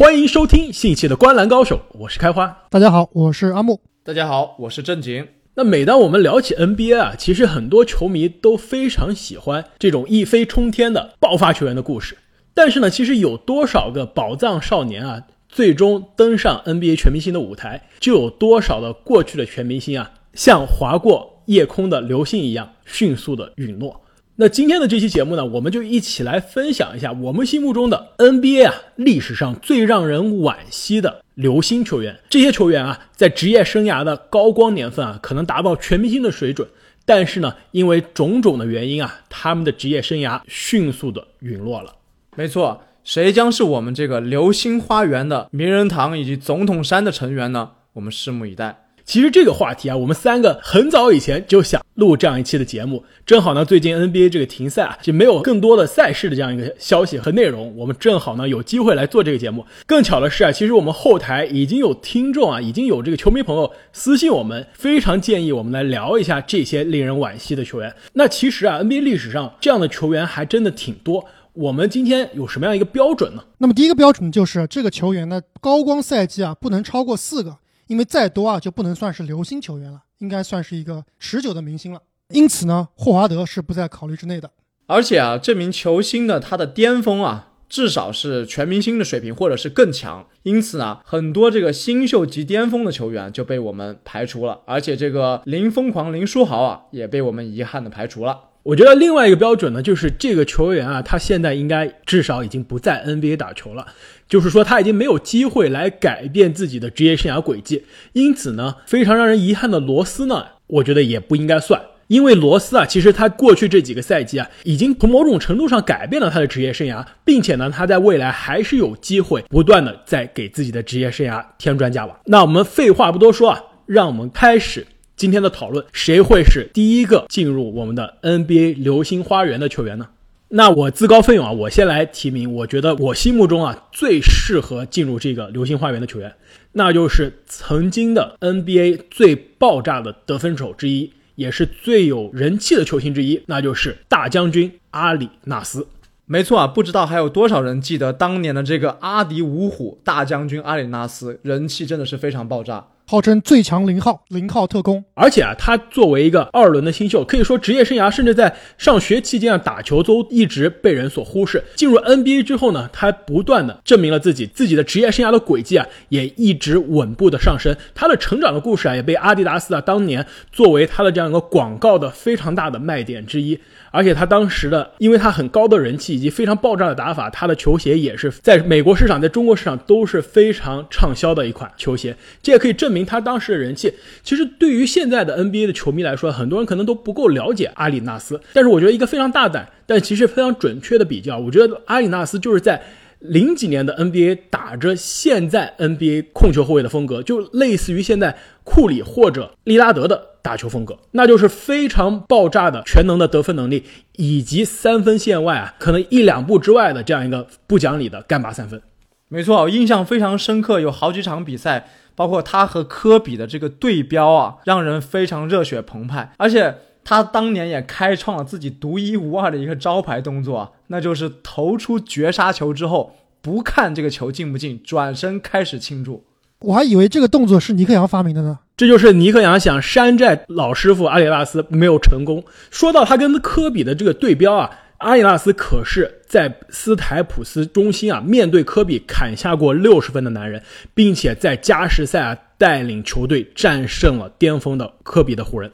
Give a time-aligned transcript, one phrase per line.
[0.00, 2.64] 欢迎收听新一期的《观篮高手》，我是开花。
[2.70, 3.78] 大家好，我是阿木。
[4.02, 5.28] 大家好，我是正经。
[5.56, 12.16] 那每当我们聊起 NBA 啊，其实很多球迷都非常喜欢这种一飞冲天的爆发球员的故事。
[12.54, 24.00] 但是呢，其实有多少个宝藏少年啊，最终登上 NBA 全明星的舞台，就有多少的过去的全明星啊，像划过夜空的流星一样迅速的陨落。
[24.40, 32.18] 那今天的这期节目呢，我们就一起来分享一下我们心目中的 NBA 啊历史上最让人惋惜的流星球员。
[32.30, 36.66] 这些球员啊，在职业生涯的高光年份啊，可能达到全明星的水准，
[37.04, 41.94] 但是呢，因为种种的原因啊，他们的职业生涯迅速的陨落了。
[42.34, 47.72] 没错，谁将是我们这个流星花园的名人堂以及总统山的成员呢？
[47.92, 48.86] 我们拭目以待。
[49.10, 53.02] 其实这个话题啊，我们三个很早以前就想录这样一期的节目。
[53.26, 59.66] 正好呢，最近 NBA 这个停赛啊，就没有更多的赛事的这样一个消息和内容，我们正好呢有机会来做这个节目。
[59.84, 67.92] 更巧的是啊，其实我们后台已经有听众啊，已经有这个球迷朋友私信我们，非常建议我们来聊一下这些令人惋惜的球员。
[68.12, 71.24] 那其实啊，NBA 历史上这样的球员还真的挺多。
[71.54, 73.42] 我们今天有什么样一个标准呢？
[73.58, 77.56] 那么第一个标准就是这个球员的高光赛季啊，不能超过四个。
[77.90, 82.00] 因为再多啊，就不能算是流星球员了，应该算是一个持久的明星了。
[82.28, 84.48] 因此呢，霍华德是不在考虑之内的。
[84.86, 90.24] 而且啊，这名球星的他的巅峰啊，至少是全明星的水平，或者是更强。
[90.44, 94.60] 因此呢，很多这个新秀级巅峰的球员就被我们排除了。
[94.66, 98.50] 而且这个林疯狂林书豪啊，也被我们遗憾的排除了。
[98.62, 103.86] 我觉得另外一个标准呢，就是这个球员啊，他现在应该至少已经不在 NBA 打球了，
[104.30, 107.84] 就是说他已经没有机会来改变自己的职业生涯轨迹。
[108.14, 122.18] 因此呢，非常让人遗憾的罗斯呢，我觉得也不应该算，因为罗斯啊，其实他过去这几个赛季啊，已经从某种程度上改变了他的职业生涯，并且呢，他在未来还是有机会不断的在给自己的职业生涯添砖加瓦。
[122.26, 124.86] 那我们废话不多说啊，让我们开始。
[125.16, 130.06] 今天的讨论，谁会是第一个进入我们的 NBA 流星花园的球员呢？
[130.52, 132.52] 那我自告奋勇啊，我先来提名。
[132.52, 136.34] 我觉得我心目中啊最适合进入这个流星花园的球员，
[136.72, 145.86] 那就是曾经的 NBA 最爆炸的得分手之一，也是最有人气的球星之一，那就是大将军阿里纳斯。
[146.26, 152.88] 没错啊，不知道还有多少人记得当年的这个阿迪五虎大将军阿里纳斯，人气真的是非常爆炸。
[153.10, 161.60] 号称最强零号，零号特工，而且啊，他作为一个二轮的新秀，可以说职业生涯甚至在上学期间啊打球都一直被人所忽视。
[161.74, 167.76] 进入 NBA 之后呢，他不断的证明了自己，自己的职业生涯的轨迹啊也一直稳步的上升。
[167.96, 173.58] 他的成长的故事啊也被阿迪达斯啊当年作为他的这样一个广告的非常大的卖点之一。
[173.92, 182.16] 而且他当时的，因为他很高的人气以及非常爆炸的打法，他的球鞋也是在美国市场、在中国市场都是非常畅销的一款球鞋。
[182.40, 183.92] 这也可以证明他当时的人气。
[184.22, 188.40] 其实对于现在的 NBA 的球迷来说，很多人可能都不够了解阿里纳斯。
[188.52, 192.82] 但是我觉得一个非常大胆，但其实非常准确的比较，我觉得阿里纳斯就是在。
[193.20, 198.34] 零几年的 NBA 打着现在 NBA 控球后卫的风格，就类似于现在
[198.64, 203.84] 库里或者利拉德的打球风格，那就是非常爆炸的全能的得分能力，
[204.16, 208.80] 以及三分线外啊可能一两步之外的这样一个不讲理的干拔三分。
[209.28, 216.76] 没错，我印象非常深刻，有好几场比赛，包括他和科比的这个对标啊，让人非常热血澎湃，而且。
[217.02, 226.22] 他当年也开创了自己独一无二的一个招牌动作，那就是投出绝杀球之后，不看这个球进不进，转身开始庆祝。
[226.60, 228.58] 我还以为这个动作是尼克杨发明的呢。
[228.76, 232.44] 这就是尼克杨想山寨老师傅阿里纳斯没有成功。
[232.70, 234.70] 说到他跟科比的这个对标啊，
[235.00, 240.62] 阿里纳斯可是在斯台普斯中心啊，面对科比砍下过六十分的男人，
[240.94, 245.72] 并且在加时赛啊带领球队战胜了巅峰的科比的湖人。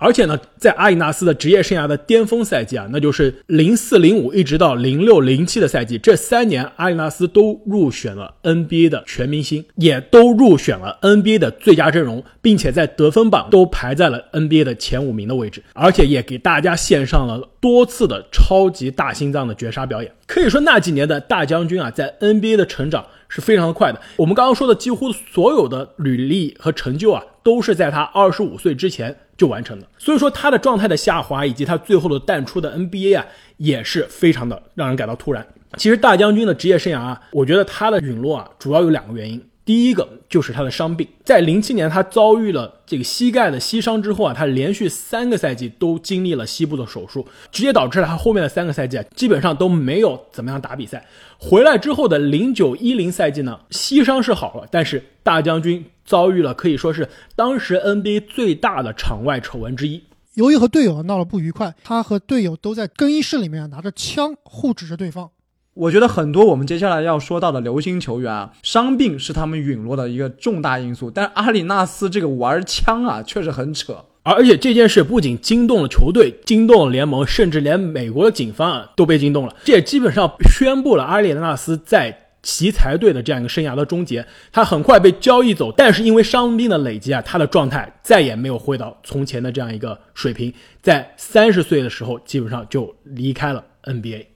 [0.00, 20.12] 而且呢，在阿里纳斯的职业生涯的巅峰赛季啊，那就是零四零五一直到零六零七的赛季，这三年阿里纳斯都入选了 NBA 的全明星，也都入选了 NBA 的最佳阵容，并且在得分榜都排在了 NBA 的前五名的位置，而且也给大家献上了多次的超级大心脏的绝杀表演。
[20.28, 24.00] 可以说那几年的大将军啊，在 NBA 的成长是非常的快的。
[24.16, 29.16] 我们刚刚说的几乎所有的履历和成就啊，都是在他二十五岁之前。
[29.38, 33.24] 就完成的，所以说他的状态的下滑，以及他最后的淡出的 NBA 啊，
[33.56, 35.46] 也是非常的让人感到突然。
[35.76, 39.40] 其实大将军的职业生涯啊，我觉得他的陨落啊，主要有两个原因。
[39.68, 51.04] 第一个就是他的伤病，在零七年他遭遇了这个膝盖的膝伤之后啊，他连续三个赛季都经历了膝部的手术，直接导致了他后面的三个赛季啊，基本上都没有怎么样打比赛。
[51.36, 57.06] 回来之后的零九一零赛季呢，膝伤是好了，但是大将军遭遇了可以说是
[57.36, 60.02] 当时 NBA 最大的场外丑闻之一。
[60.32, 65.30] 由于和队友闹了不愉快，他和队友都在更衣室里面拿着枪互指着对方。
[65.78, 71.08] 我觉得很多我们接下来要说到的流星球员啊，伤病是他们陨落的一个重大因素。
[71.08, 74.04] 但阿里纳斯这个玩枪啊，确实很扯。
[74.24, 79.54] 而且这件事不仅惊动了球队，惊动了联盟，甚至连美国的警方啊都被惊动了。
[79.62, 84.26] 这也基本上宣布了阿里纳斯在奇才队的这样一个生涯的终结。
[84.50, 90.52] 他很快被交易走，但是因为伤病的累积啊，他的状态再也没有回到从前的这样一个水平。
[90.82, 94.26] 在三十岁的时候，基本上就离开了 NBA。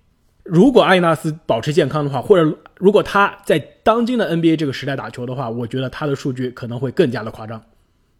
[0.44, 7.62] 如果阿里纳斯保持健康的话，或者如果他在当今的 NBA 这个时代打球的话，我觉得他的数据可能会更加的夸张。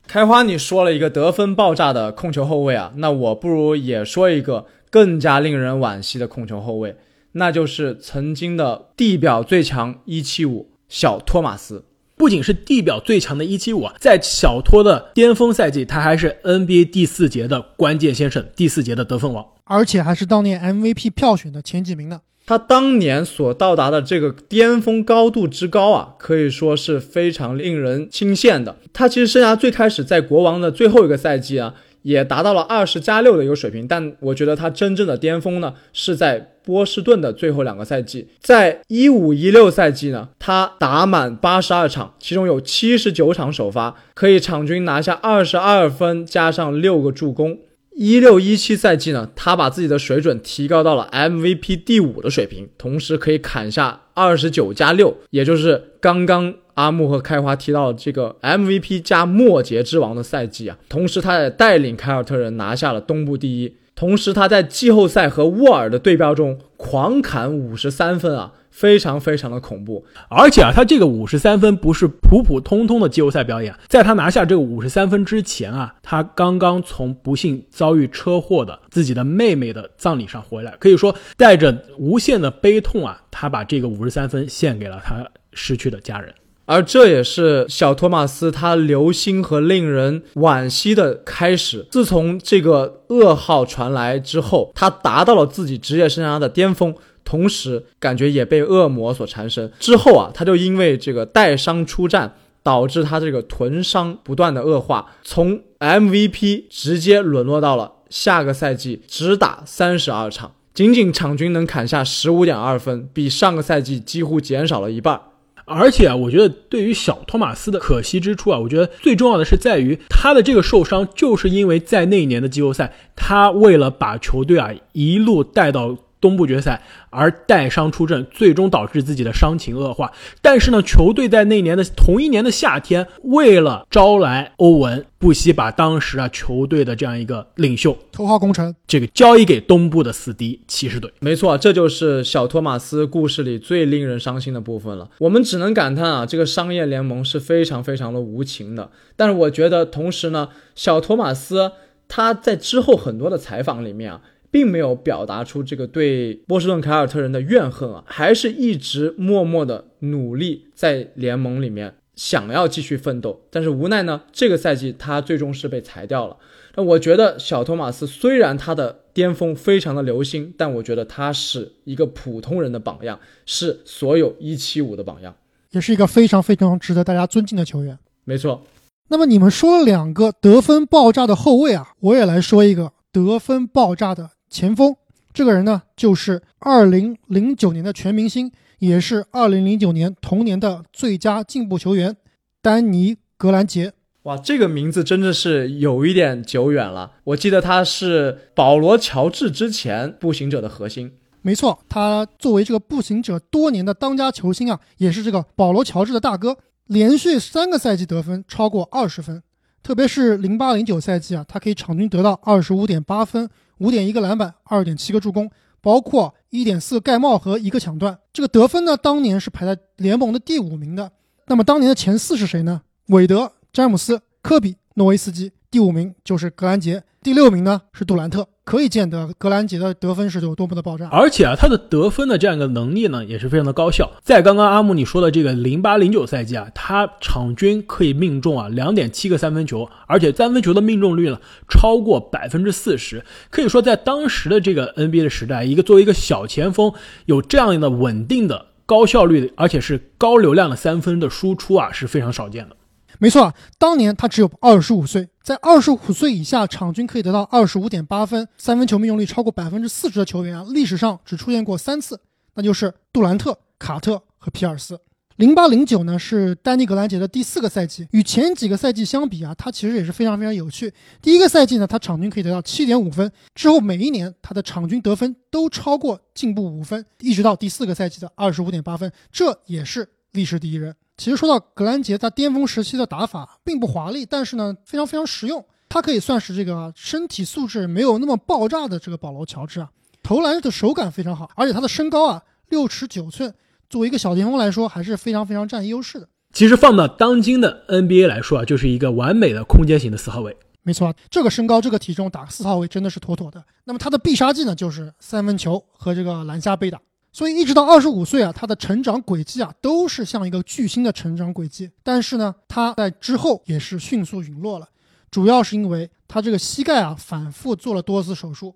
[0.07, 6.97] 开花，你说了一个得分爆炸的控球后卫啊，那我不如也说一个更加令人惋惜的控球后卫，
[7.33, 11.85] 那就是曾经的地表最强一七五小托马斯。
[12.17, 19.44] 不仅是地表最强的一七五啊，在小托的巅峰赛季，他还是 NBA 第四节的关键先生，第四节的得分王。
[19.64, 22.20] 而且还是当年 MVP 票选的前几名呢。
[22.44, 28.76] 他当年所到达的这个巅峰高度之高啊，可以说是非常令人钦羡的。
[28.93, 33.88] 他其实生涯最开始在国王的最后一个赛季啊，也达到了二十加六的一个水平。
[33.88, 38.28] 但我觉得他真正的巅峰呢，是在波士顿的最后两个赛季。
[38.40, 47.58] 在一五一六赛季呢，他打满八十二场，其中有七十九场首发，可以场均拿下二十二分，加上六个助攻。
[47.94, 60.79] 一六一七赛季呢，他把自己的水准提高到了 MVP 第五的水平，同时可以砍下二十九加六，也就是刚刚阿木和开花提到的这个 MVP 加末节之王的赛季啊。
[60.89, 63.77] 同时，他也带领凯尔特人拿下了东部第一。
[63.95, 68.55] 同时，他在季后赛和沃尔的对标中狂砍五十三分啊。
[68.73, 86.35] 非常非常的恐怖，而且啊，他这个五十三分不是普普通通的季后赛表演，在他拿下这个五十三分之前啊，他刚刚从不幸遭遇车祸的自己的妹妹的葬礼上回来，可以说带着无限的悲痛啊，他把这个五十三分献给了他失去的家人，
[86.65, 91.87] 而这也是小托马斯他流星和令人惋惜的开始。
[91.91, 96.95] 自从这个噩耗传来之后，他达到了自己职业生涯的巅峰。
[97.25, 99.71] 同时，感觉也被恶魔所缠身。
[99.79, 115.21] 之后啊，他就因为这个带伤出战，导致他这个臀伤不断的恶化，从 MVP 直接沦落到了下个赛季只打三十二场，仅仅场均能砍下十五点二分，比上个赛季几乎减少了一半。
[115.65, 125.97] 而且啊，我觉得对于小托马斯的可惜之处啊，我觉得最重要的是在于他的这个受伤，就是因为在那一年的季后赛，他为了把球队啊一路带到。
[126.23, 126.81] 东部决赛
[127.11, 130.11] 而带伤出阵，最终导致自己的伤情恶化。
[130.41, 141.13] 但是呢，球队在那年的同一年的夏天，为了招来欧文，不惜把当时啊球队的这样一个领袖头号功臣这个交易给东部的死敌骑士队。
[141.21, 145.11] 没错，这就是小托马斯故事里最令人伤心的部分了。
[145.19, 148.91] 我们只能感叹啊，这个商业联盟是非常非常的无情的。
[149.17, 151.73] 但是我觉得，同时呢，小托马斯
[152.07, 154.21] 他在之后很多的采访里面啊。
[154.52, 163.40] 并没有表达出这个对波士顿凯尔特人的怨恨啊，还是一直默默的努力在联盟里面想要继续奋斗。
[163.50, 166.37] 但是无奈呢，这个赛季他最终是被裁掉了。
[166.75, 175.35] 那我觉得小托马斯虽然他的巅峰非常的流星，但我觉得他是一个普通人的榜样，是所有一七五的榜样，
[175.71, 177.99] 也是一个非常非常值得大家尊敬的球员。
[178.25, 178.62] 没错。
[179.09, 184.30] 那么你们说了两个得分爆炸的后卫啊，我也来说一个得分爆炸的。
[184.52, 184.94] 前锋
[185.32, 192.14] 这个人呢，就是二零零九年的全明星，也是二零零九年同年的最佳进步球员
[192.61, 193.94] 丹尼格兰杰。
[194.25, 197.12] 哇，这个名字真的是有一点久远了。
[197.25, 201.14] 我记得他是保罗乔治之前步行者的核心。
[201.40, 209.42] 没错，他作为这个步行者多年的当家球星啊，也是这个保罗乔治的大哥，连续三个赛季得分超过二十分，
[209.82, 213.49] 特别是零八零九赛季啊，他可以场均得到二十五点八分。
[213.79, 215.50] 五点一个篮板，二点七个助攻，
[215.81, 218.19] 包括一点四盖帽和一个抢断。
[218.33, 221.12] 这个得分呢，当年是排在联盟的第五名的。
[221.47, 222.83] 那么当年的前四是谁呢？
[223.07, 225.52] 韦德、詹姆斯、科比、诺维斯基。
[225.71, 228.49] 第五名就是格兰杰，第六名呢是杜兰特。
[228.64, 231.09] 可以见得格兰杰的得分是有多么的爆炸。
[231.11, 234.09] 而且啊，他的得分的这样一个能力呢，也是非常的高效。
[234.23, 243.25] 在刚刚阿木你说的这个零八零九赛季啊，他场均可以命中啊两点七个三分球，而且三分球的命中率呢超过百分之四十。
[243.50, 246.93] 可以说，在当时的这个 NBA 的时代，一个作为一个小前锋，
[247.26, 252.76] 有这样的稳定的高效率的，而且是高流量的三分的输出啊，是非常少见的。
[253.23, 262.21] 没错，当年他只有二十五岁，在二十五岁以下，场均可以得到二十五点八分，三分球命中率超过百分之四十的球员啊，历史上只出现过三次，
[262.55, 264.99] 那就是杜兰特、卡特和皮尔斯。
[265.37, 270.93] 零八零九呢是丹尼格兰杰的第四个赛季，与前几个赛季相比啊，他其实也是非常非常有趣。
[271.23, 280.93] 第一个赛季呢，他场均可以得到七点五分，之后每一年他的场均得分都超过进步五分，一直到第四个赛季的二十五点八分，这也是历史第一人。
[281.16, 285.64] 其实说到格兰杰，他巅峰时期的打法并不华丽，但是呢非常非常实用。
[285.88, 289.90] 他可以算是这个身体素质没有那么爆炸的这个保罗乔治啊，
[290.23, 293.54] 投篮的手感非常好，而且他的身高啊六尺九寸，
[293.90, 296.28] 作为一个小前锋来说还是非常非常占优势的。
[296.52, 300.57] 其实放到当今的 NBA 来说啊，就是一个完美的空间型的四号位。
[300.83, 303.62] 没错，这个身高这个体重打四号位真的是妥妥的。
[303.85, 306.99] 那么他的必杀技呢，就是三分球和这个篮下背打。
[307.33, 311.91] 所以一直到二十五岁啊，他的成长轨迹啊，都是像一个巨星的成长轨迹。
[312.03, 314.87] 但是呢，他在之后也是迅速陨落了，
[315.31, 318.75] 主要是因为他这个膝盖啊，反复做了多次手术，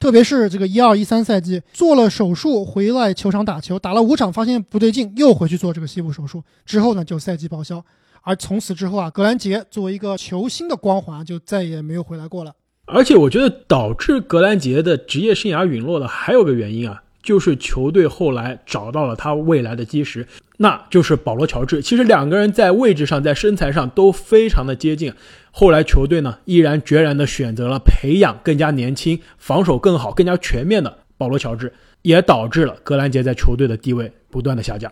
[0.00, 7.84] 特别是这个一二一三赛季做了手术回来球场打球，打了五场发现不对劲，又回去做这个膝部手术，之后呢就赛季报销。
[8.22, 12.54] 而从此之后啊，格兰杰作为一个球星的光环就再也没有回来过了。
[12.86, 17.02] 而且我觉得导致格兰杰的职业生涯陨落的还有个原因啊。
[17.28, 21.82] 就是球队后来找到了他未来的基石，那就是保罗·乔治。
[21.82, 25.12] 其实两个人在位置上、在身材上都非常的接近。
[25.50, 31.70] 后来球队呢，毅然决然的选择了培养更加年轻、防守更好、更加全面的保罗·乔治，
[32.00, 34.90] 也导致了格兰杰在球队的地位不断的下降。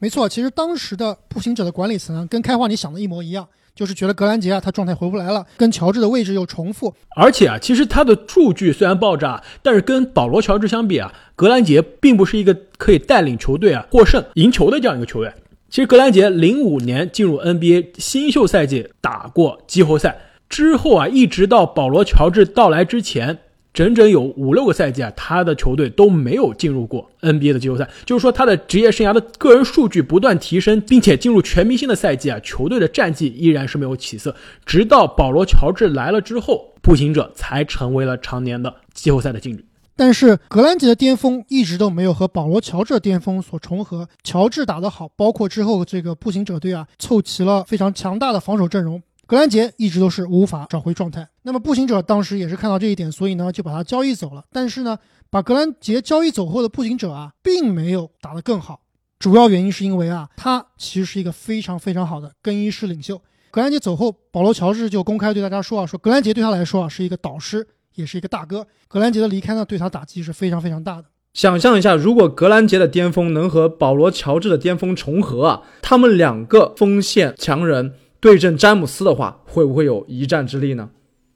[0.00, 3.46] 没错，其实当时的步行者的管理层跟开化你想的一模一样。
[3.76, 15.32] 就是觉得格兰杰啊，他状态回不来了，跟乔治的位置又重复，而且啊，其实他的数据虽然爆炸，但是跟保罗乔治相比啊，格兰杰并不是一个可以带领球队啊获胜赢球的这样一个球员。
[15.68, 20.16] 其实格兰杰零五年进入 NBA 新秀赛季打过季后赛
[20.48, 23.38] 之后啊，一直到保罗乔治到来之前。
[23.76, 34.34] 整整有五六个赛季啊，他的球队都没有进入过 NBA 的季后赛，就是说他的职业生涯的个人数据不断提升，并且进入全明星的赛季啊，球队的战绩依然是没有起色。
[34.64, 39.62] 直到保罗乔治来了之后，步行者才成为了常年的季后赛的劲旅。
[39.94, 44.08] 但是格兰杰的巅峰一直都没有和保罗乔治的巅峰所重合。
[44.24, 49.02] 乔治打得好，包括之后这个步行者队啊，凑齐了非常强大的防守阵容。
[49.26, 51.28] 格兰杰一直都是无法找回状态。
[51.42, 54.44] 那么步行者当时也是看到这一点，所以呢就把他交易走了。
[54.52, 54.96] 但是呢，
[55.30, 58.82] 把格兰杰交易走后的步行者啊，并没有打得更好。
[59.18, 63.20] 主要原因是因为啊，他其实是一个非常非常好的更衣室领袖。
[63.50, 67.66] 格兰杰走后，保罗乔治就公开对大家说啊，说格兰杰对他来说啊是一个导师，
[67.96, 68.64] 也是一个大哥。
[68.86, 71.06] 格兰杰的离开呢，对他打击是非常非常大的。
[71.34, 77.94] 想象一下，如果格兰杰的巅峰能和保罗乔治的巅峰重合啊，他们两个锋线强人。
[78.20, 80.90] 对阵詹姆斯的话，会不会有一战之力呢？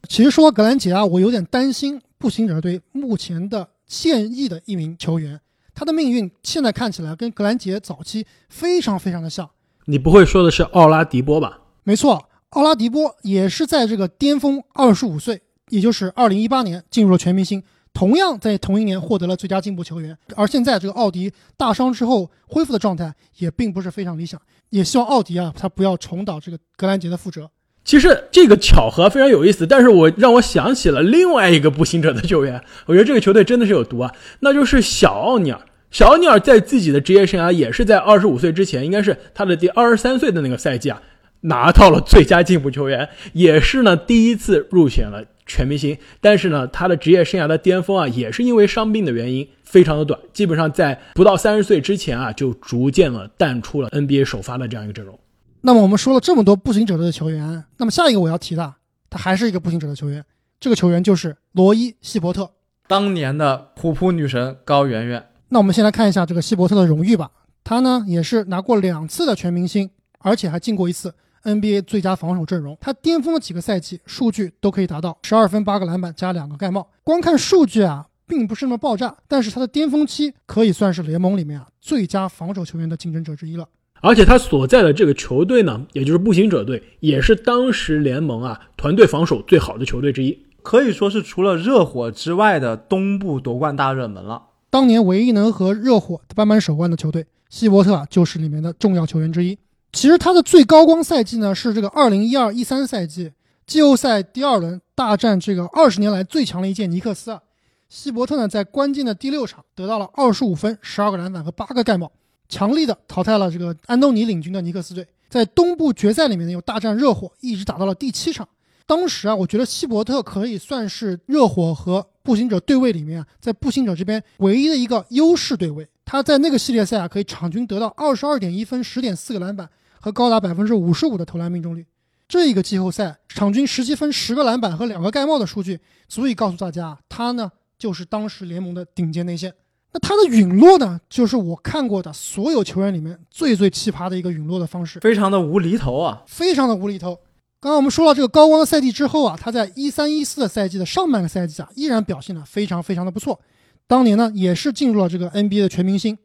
[0.09, 5.41] 其实说格兰杰啊，我有点担心步行者队目前的现役的一名球员，
[5.75, 9.49] 他的命运现在看起来跟格兰杰早期非常非常的像。
[9.85, 11.61] 你不会说的是奥拉迪波吧？
[11.85, 17.63] 没错，奥拉迪波也是在这个巅峰二十五岁，也就是二零一八年进入了全明星。
[17.93, 27.51] 同样在同一年获得了最佳进步球员，而现在这个奥迪大伤之后恢复的状态也并不是非常理想，也希望奥迪啊他不要重蹈这个格兰杰的覆辙。
[27.85, 35.61] 其实这个巧合非常有意思，但是我让我想起了另外一个步行者的球员，我觉得这个球队真的是有毒啊，那就是小奥尼尔。
[35.91, 41.03] 小奥尼尔在自己的职业生涯也是在二十五岁之前，应该是他的第二十三岁的那个赛季啊，
[41.41, 45.25] 拿到了最佳进步球员，也是呢第一次入选了。
[45.51, 55.19] 全明星，但是呢，他的职业生涯的巅峰啊，也是因为伤病的原因非常的短，基本上在不到三十岁之前啊，就逐渐了淡出了 NBA 首发的这样一个阵容。
[55.63, 58.75] 那么我们说了这么多步行者队的球员，那么下一个我要提的，
[59.11, 60.25] 他还是一个步行者的球员，
[60.61, 62.49] 这个球员就是罗伊·希伯特，
[62.87, 65.27] 当年的虎扑女神高圆圆。
[65.49, 67.31] 那我们先来看一下这个希伯特的荣誉吧，
[67.65, 69.91] 他呢也是拿过两次的全明星，
[70.21, 71.13] 而且还进过一次。
[71.45, 76.89] NBA 最佳防守阵容，他巅峰的几个赛季数据都可以达到十二分、八个篮板加两个盖帽。
[77.03, 83.67] 光看数据啊，并不是那么爆炸，但是他的巅峰期可以算是联盟里面啊最佳防守球员的竞争者之一了。
[84.03, 94.43] 而且他所在的这个球队呢，也就是步行者队，也是当时联盟啊团队防守最好的球队之一，可以说是除了热火之外的东部夺冠大热门了。
[94.71, 99.59] 当年唯一能和热火扳扳手腕的球队，希伯特啊就是里面的重要球员之一。
[99.93, 103.33] 其实他的最高光赛季呢是这个二零一二一三赛季
[103.67, 107.41] 季后赛第二轮大战这个二十年来最强的一届尼克斯啊，
[107.89, 112.11] 希伯特呢在关键的第六场得到了二十五分、十二个篮板和八个盖帽。
[112.49, 118.49] 强力的淘汰了这个安东尼领军的尼克斯队，在东部决赛里面呢又大战热火，一直打到了第七场。
[118.87, 125.87] 当时啊，我觉得希伯特可以算是热火和步行者对位里面啊，在步行者这边唯一的一个优势对位。
[126.05, 129.71] 他在那个系列赛啊，可以场均得到二十二点一分、十点四个篮板
[130.01, 131.87] 和高达百分之五十五的投篮命中率。
[132.27, 135.79] 这一个季后赛场均十七分、十个篮板和两个盖帽的数据，
[136.09, 139.53] 足以告诉大家，他呢就是当时联盟的顶尖内线。
[139.93, 147.17] 那他的陨落呢，就是我看过的所有球员里面最最奇葩的一个陨落的方式，非常的无厘头啊，非常的无厘头。
[147.59, 153.41] 刚刚我们说了这个高光的赛季之后啊，他在一三一四的赛季的上半个赛季啊，依然表现的非常非常的不错。
[153.89, 156.17] 当年呢，也是进入了这个 NBA 的全明星。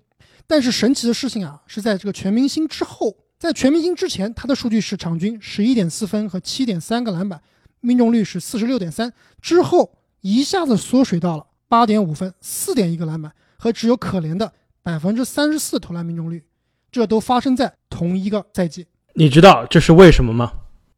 [0.45, 7.41] 但是神奇的事情啊，是在这个全明星之后，在全明星之前，他的数据是场均十一点四分和七点三个篮板，
[7.81, 13.31] 命中率是四十六点三，之后一下子缩水到了八点五分、四点一个篮板。
[13.57, 14.51] 和只有可怜的
[14.83, 16.43] 百分之三十四投篮命中率，
[16.91, 18.85] 这都发生在同一个赛季。
[19.13, 20.51] 你知道这是为什么吗？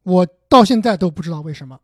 [0.03, 1.79] 我到现在都不知道为什么。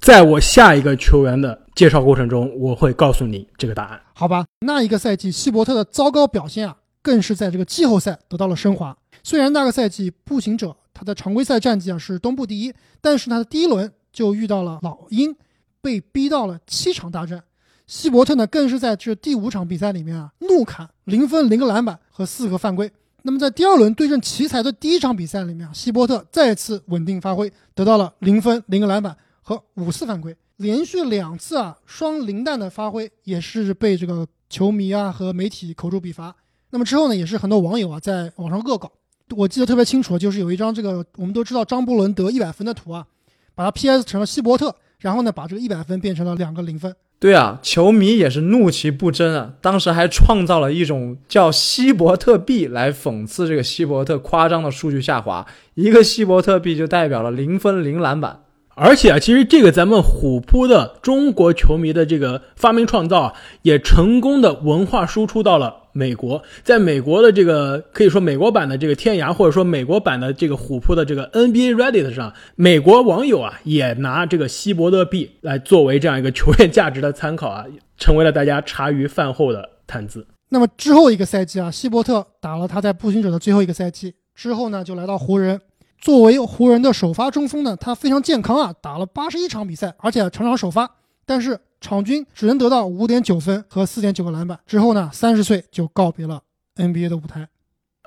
[0.00, 4.00] 在我下一个球员的介绍过程中，我会告诉你这个答案。
[4.14, 8.96] 好吧，那一个赛季希伯特的糟糕表现啊，更是在这个季后赛得到了升华。
[9.28, 15.36] 虽然那个赛季步行者他的常规赛战绩啊是东部第一，但是他的第一轮就遇到了老鹰，
[15.82, 17.44] 被逼到了七场大战。
[17.86, 22.90] 希伯特呢，更是在这第五场比赛里面啊，怒砍零分、零个篮板和四个犯规。
[23.20, 36.34] 那么在第二轮对阵奇才的第一场比赛里面啊，希伯特再次稳定发挥，得到了零分、零个篮板和五次犯规，连续两次啊双零蛋的发挥，也是被这个球迷啊和媒体口诛笔伐。
[36.70, 38.90] 那么之后呢，也是很多网友啊在网上恶搞，
[39.36, 43.06] 我记得特别清楚，就是有一张这个我们都知道张伯伦得一百分的图啊，
[43.54, 46.94] 把它 PS 成了希伯特，然后呢把这个一百分变成了两个零分。
[47.20, 49.54] 对啊，球迷也是怒其不争啊！
[49.60, 58.42] 当时还创造了一种叫希伯特币来讽刺这个希伯特夸张的数据下滑，一个希伯特币就代表了零分零篮板。
[58.76, 66.40] 而且啊，其实这个咱们虎扑的中国球迷的这个发明创造啊，也成功的文化输出到了美国。
[66.62, 77.64] 在美国的这个可以说美国版的这个天涯，或者说美国版的这个虎扑的这个 NBA Reddit 上，美国网友啊也拿这个希伯特币来作为这样一个球员价值的参考啊，
[77.96, 80.24] 成为了大家茶余饭后的谈资。
[80.50, 85.60] 那么之后一个赛季啊，希伯特打了他在步行者的最后一个赛季之后呢，就来到湖人。
[86.00, 90.88] 作为湖人的首发中锋呢，他非常健康啊，打了八十一场比赛，而且场场首发，
[91.26, 94.58] 但是场均只能得到五点九分和四点九个篮板。
[94.66, 96.42] 之后呢，三十岁就告别了
[96.76, 97.48] NBA 的舞台。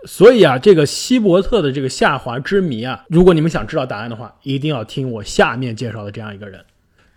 [0.05, 6.63] 所以啊，这个希伯特的这个下滑之谜啊，如果你们想知道答案的话，一定要听我下面介绍的这样一个人，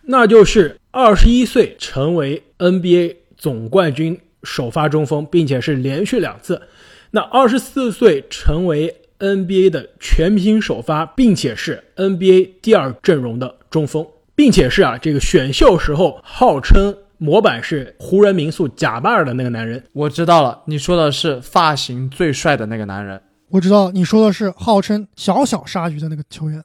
[0.03, 6.63] 那就是二十一岁成为 NBA 总冠军首发中锋，并且是连续两次。
[7.11, 8.97] 那二十四岁成为。
[9.21, 19.83] NBA 的全明星首发，并且是 NBA 第二阵容的中锋，并且是啊，这个选秀时候号称模板是湖人民宿贾巴尔的那个男人。
[19.93, 23.21] 我知道了，你说的是发型最帅的那个男人。
[23.51, 26.63] 我知道你说的是号称小小鲨鱼的那个球员，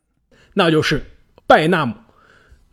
[0.53, 1.03] 那就是
[1.45, 1.93] 拜纳姆。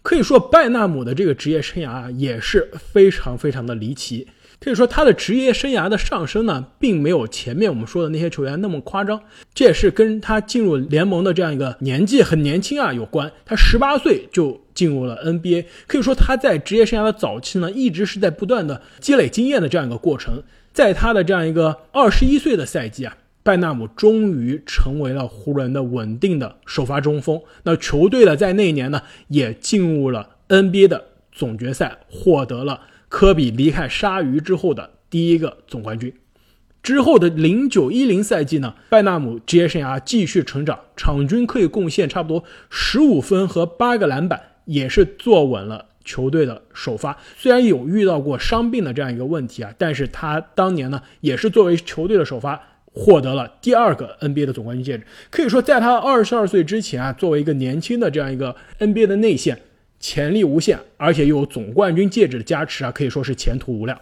[0.03, 4.27] 可以说，拜纳姆的这个职业生涯啊，也是非常非常的离奇。
[4.59, 9.21] 可以说，他的职业生涯的上升呢，并没有前面我们说的那些球员那么夸张。
[9.55, 13.31] 这也是跟他进入联盟的这样一个年纪很年轻啊有关。
[13.45, 20.43] 他十八岁就进入了 NBA，可以说他在职业生涯的早期呢，一直是在不断的积累经验的这样一个过程。
[20.73, 27.41] 在他的这样一个二十一岁的赛季啊，拜纳姆终于成为了湖人的稳定的首发中锋。
[27.63, 32.81] 那球队呢，在那一年呢，也进入了 NBA 的总决赛，获得了。
[33.17, 36.13] 科比离开鲨鱼之后的第一个总冠军，
[36.83, 47.17] 之后的零九一零赛季呢，拜纳姆职业生涯继续成长，场均可以贡献差不多十五分和八个篮板，也是坐稳了球队的首发。
[47.39, 52.61] 虽然有遇到过伤病的这样一个问题啊，但是他当年呢，也是作为球队的首发，
[52.93, 55.07] 获得了第二个 NBA 的总冠军戒指。
[55.31, 59.59] 可以说，在他二十二岁之前啊，作为一个年轻的这样一个 NBA 的内线。
[59.99, 63.99] 潜力无限，而且又有总冠军戒指的加持啊，可以说是前途无量。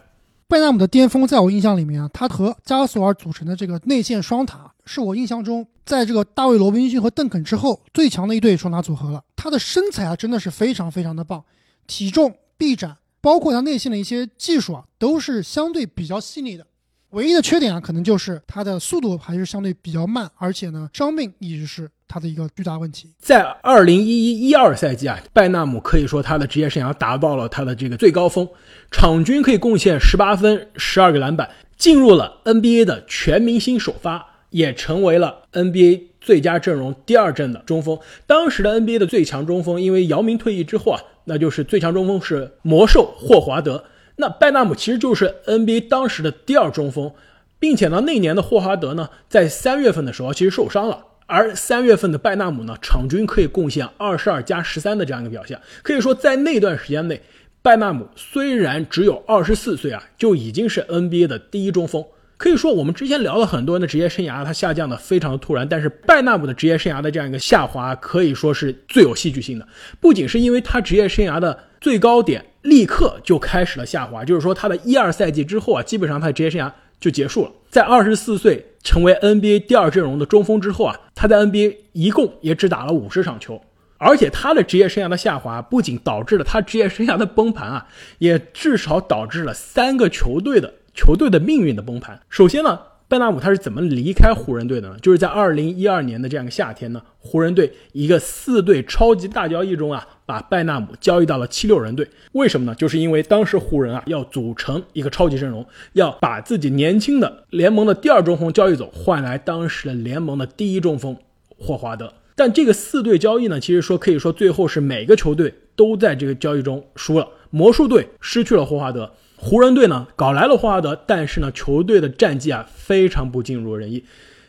[0.47, 9.23] 贝纳姆的巅峰，在我印象里面啊，他和加索尔组成的这个内线双塔是我印象中在这个大卫罗宾逊和邓肯之后最强的一对双塔组合了。
[9.35, 11.43] 他的身材啊真的是非常非常的棒，
[11.87, 16.67] 体重、臂展，包括他内线的一些技术啊，都是相对比较细腻的。
[17.11, 23.13] 唯一的缺点啊，可能就是他的速度还是相对比较慢，而且呢，伤病一直是他的一个巨大问题。
[23.19, 28.49] 在二零一一一二赛季啊，拜纳姆可以说他的职业生涯达到了他的这个最高峰，
[28.91, 37.99] 场均可以贡献十八分、十二个篮板，进入了 NBA 的全明星首发，也成为了 NBA 最佳阵容第二阵的中锋。
[38.27, 43.85] 当时的 NBA 的最强中锋，因为姚明退役之后啊，那就是最强中锋是魔兽霍华德。
[44.17, 47.13] 那拜纳姆其实就是 NBA 当时的第二中锋，
[47.59, 57.21] 并且呢，那年的霍华德呢，在三月份的时候其实受伤了，而三月份的拜纳姆呢，场均可以贡献二十二加十三的这样一个表现，可以说在那段时间内，
[57.63, 62.05] 拜纳姆虽然只有二十四岁啊，就已经是 NBA 的第一中锋。
[62.37, 69.67] 可以说，我们之前聊了很多人的职业生涯，他下降的非常的突然，但是拜纳姆的职业生涯的这样一个下滑，可以说是最有戏剧性的，
[70.01, 72.45] 不仅是因为他职业生涯的最高点。
[72.65, 76.73] 立刻就开始了下滑，就是说他的一二赛季之后啊，基本上他的职业生涯
[77.05, 77.53] 就结束了。
[77.69, 83.61] 在二十四岁成为 NBA 第二阵容的中锋之后啊，他在 NBA 一共也只打了五十场球，
[83.99, 87.87] 而且他的职业生涯的下滑不仅导致了他职业生涯的崩盘啊，
[88.17, 92.19] 也至少导致了三个球队的球队的命运的崩盘。
[92.31, 92.81] 首先呢。
[93.15, 94.97] 拜纳姆他是怎么离开湖人队的呢？
[95.01, 102.09] 就是在二零一二年的这样一个夏天呢，湖人队一个四队超级大交易中啊，把拜纳姆交易到了七六人队。
[102.33, 102.75] 为什么呢？
[102.75, 111.17] 就是因为当时湖人啊要组成一个超级阵容，要把自己年轻的联盟的第二中锋交易走，换来当时的联盟的第一中锋
[111.57, 112.13] 霍华德。
[112.35, 117.29] 但这个四队交易呢，其实说可以说最后是每个球队都在这个交易中输了。
[117.51, 119.13] 魔术队失去了霍华德。
[119.47, 124.03] 湖人队呢搞来了霍华德，但是呢球队的战绩啊非常不尽如人意。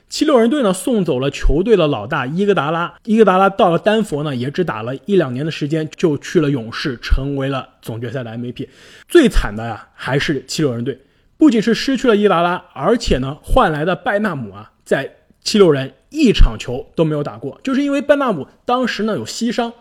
[0.08, 8.70] 七六人队呢送走了球队的老大伊戈达拉，伊戈达拉到了丹佛呢也只打了一两年的时间就去了勇士，成为了总决赛的 MVP。
[9.10, 11.02] 最惨的呀还是七六人队，
[11.36, 19.74] 不仅是失去了伊戈达拉，而且呢换来的拜纳姆啊在七六人一场球都没有打过，就是因为拜纳姆当时呢有膝伤。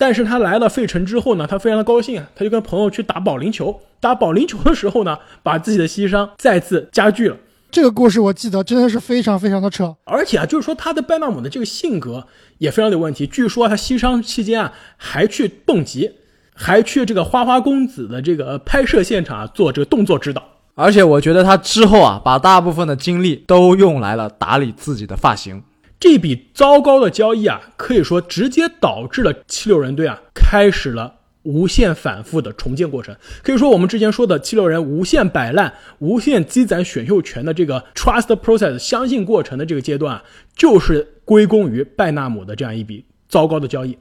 [0.00, 3.78] 但是他来了费城之后呢，他非常的高兴啊，他就跟朋友去打保龄球。
[4.00, 7.36] 打保龄球的时候呢，把自己的膝伤再次加剧了。
[7.70, 9.94] 这个故事我记得真的是非常非常的扯。
[10.04, 13.26] 而且啊，就是说他的拜纳姆的这个性格也非常有问题。
[13.26, 16.10] 据说他膝伤期间啊，还去蹦极，
[16.54, 20.42] 还去这个花花公子的这个拍摄现场啊做这个动作指导。
[20.76, 25.62] 而且我觉得他之后啊，把大部分的精力都用来了打理自己的发型。
[26.00, 33.14] 这笔糟糕的交易啊，可以说直接导致了七六人队啊开始了无限反复的重建过程。
[33.42, 40.24] 可以说，我们之前说的七六人无限摆烂、无限积攒选秀权的这个 trust process 相信过程的这个阶段啊，
[40.56, 43.98] 就是归功于拜纳姆的这样一笔糟糕的交易。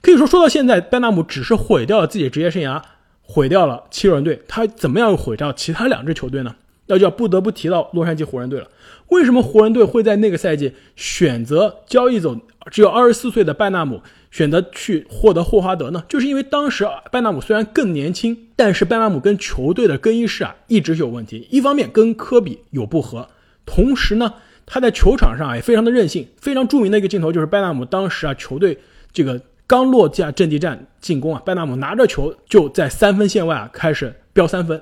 [0.00, 2.80] 可以说，说到现在，拜纳姆只是毁掉了自己的职业生涯，
[3.22, 6.54] 毁掉了七六人队，他怎么样又毁掉其他两支球队呢？
[6.86, 8.66] 那就要不得不提到洛杉矶湖人队了。
[9.10, 12.36] 为什么湖人队会在那个赛季选择交易走
[12.70, 16.04] 只有二十四岁的拜纳姆，选择去获得霍华德呢？
[16.08, 21.46] 就是因为当时拜纳姆虽然更年轻，但是拜纳姆跟球队的更衣室啊一直是有问题。
[21.50, 23.28] 一方面跟科比有不和，
[23.66, 24.34] 同时呢
[24.66, 26.28] 他在球场上也非常的任性。
[26.40, 28.78] 非常著名的一个镜头就是拜纳姆当时啊球队
[29.12, 34.80] 这个刚落下阵地战进攻啊，拜纳姆拿着球就在三分线外啊开始飙三分。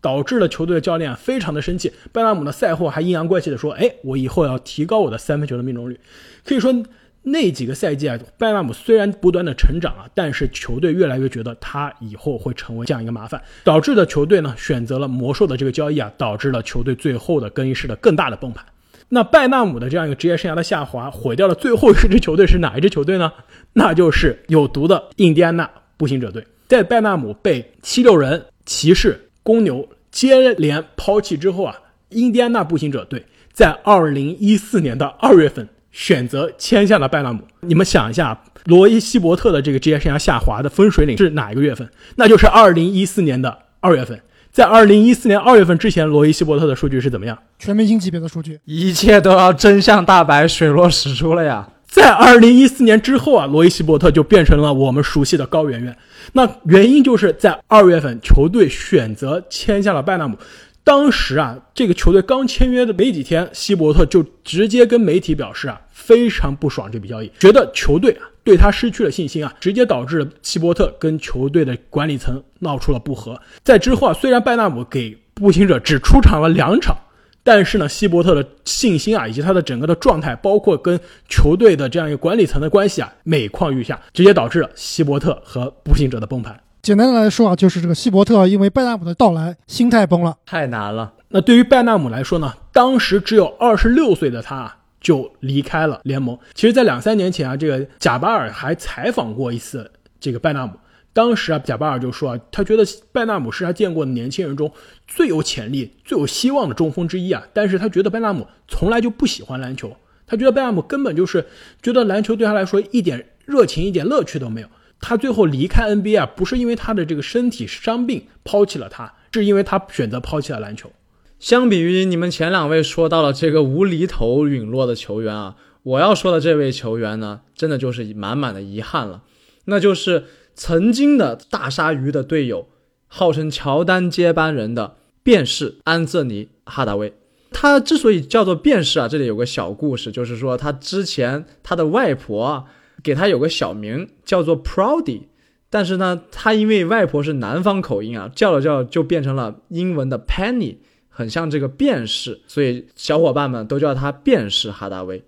[0.00, 1.92] 导致了球队的教练非常的生气。
[2.12, 5.98] 拜纳姆呢赛后还阴阳怪气的说：“哎，我以后要提高我的三分球的命中率。”
[6.44, 6.74] 可以说
[7.22, 18.64] 那几个赛季啊，拜纳姆虽然不断的成长啊，但是球队越来越觉得他以后会成为这样一个麻烦，导致的球队呢选择了魔兽的这个交易啊，导致了球队最后的更衣室的更大的崩盘。
[19.10, 23.30] 那拜纳姆的这样一个职业生涯的下滑，毁掉了最后一支球队是哪一支球队呢？
[23.74, 26.46] 那就是有毒的印第安纳步行者队。
[26.68, 29.29] 在拜纳姆被七六人、骑士。
[29.42, 31.74] 公牛接连抛弃之后啊，
[32.10, 37.42] 印第安纳步行者队在二零一四年的二月份选择签下了拜纳姆。
[37.60, 41.88] 你们想一下，罗伊希伯特的这个职业生涯下滑的分水岭是哪一个月份？
[42.16, 44.20] 那就是二零一四年的二月份。
[44.52, 47.38] 在二零一四年二月份之前，罗伊希伯特的数据是怎么样？
[47.58, 51.68] 全明星级别的数据，一切都要真相大白、水落石出了呀。
[51.86, 55.96] 在二零一四年之后啊，罗伊希伯特就变成了我们熟悉的高圆圆。
[56.32, 60.36] 那原因就是在二月份，球队选择签下了拜纳姆。
[60.82, 73.38] 当时啊，这个球队刚签约的没几天，希伯特就直接跟媒体表示啊，非常不爽这笔交易，觉得球队啊对他失去了信心啊，直接导致了希伯特跟球队的管理层闹出了不和。
[73.62, 76.96] 在之后啊，虽然拜纳姆给步行者只出场了两场。
[77.42, 80.98] 但是呢，希伯特的信心啊，以及他的整个的状态，包括跟
[81.28, 86.58] 球队的这样一个管理层的关系啊，每况愈下，直接导致了希伯特和步行者的崩盘。
[86.82, 90.36] 简单的来说啊，就是这个希伯特因为拜纳姆的到来，心态崩了。
[90.46, 91.12] 太难了。
[91.28, 96.38] 那对于拜纳姆来说呢，当时只有二十六岁的他啊，就离开了联盟。
[96.54, 100.72] 其实，在两三年前啊，这个贾巴尔还采访过一次这个拜纳姆。
[101.12, 104.72] 当时啊，贾巴尔就说啊，他觉得拜纳姆是他见过的年轻人中
[105.08, 107.44] 最有潜力、最有希望的中锋之一啊。
[107.52, 111.46] 但是他觉得拜纳姆从来就不喜欢篮球，他觉得拜纳姆根本就是
[111.82, 114.68] 觉得篮球对他来说一点热情、一点乐趣都没有。
[115.00, 120.92] 他最后离开 NBA 啊，不是因为他的这个身体伤病抛弃了他，是因为他选择抛弃了篮球。
[121.40, 129.22] 相比于你们前两位说到了这个无厘头陨落的球员啊，我要说的这位球员呢，真的就是满满的遗憾了，
[129.64, 130.26] 那就是。
[130.60, 132.68] 曾经的大鲨鱼的队友，
[133.06, 137.14] 号称乔丹接班人的便是安瑟尼·哈达威。
[137.50, 142.64] 他之所以叫做便是啊，这里有个小故事，就是说他之前他的外婆啊
[143.02, 145.22] 给他有个小名叫做 Proudy，
[145.70, 150.76] 但是呢，他因为外婆是南方口音啊，叫了叫就变成了英文的 Penny，
[151.08, 155.24] 很像这个便是，所以小伙伴们都叫他便是哈达威。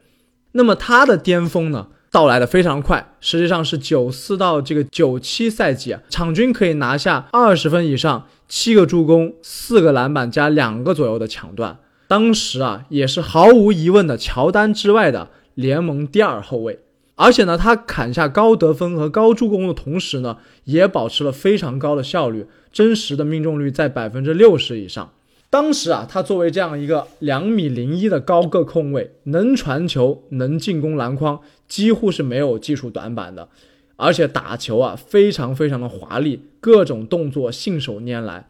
[0.53, 1.89] 那么他的巅峰呢？
[2.13, 11.79] 到来的非常快，实际上是九四到这个九七赛季啊，场均可以拿下二十分以上，七个助攻，四个篮板加两个左右的抢断。
[12.07, 16.81] 当时啊，也是毫无疑问的乔丹之外的联盟第二后卫。
[17.15, 25.11] 而且呢，他砍下高得分和高助攻的同时呢，也保持了非常高的效率，真实的命中率在百分之六十以上。
[25.53, 31.39] 当时啊，他作为这样一个两米零一的高个控卫，能传球，能进攻篮筐，
[31.69, 33.51] 几乎是没有技术短板的，
[33.97, 38.49] 而且打球啊非常非常的华丽，各种动作信手拈来。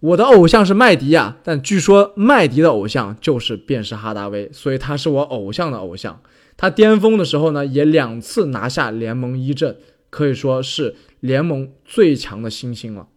[0.00, 6.22] 我的偶像是麦迪啊，但据说麦迪的偶像就是便是哈达威，所以他是我偶像的偶像。
[6.56, 9.76] 他巅峰的时候呢，也两次拿下联盟一阵，
[10.08, 13.08] 可以说是联盟最强的新星了。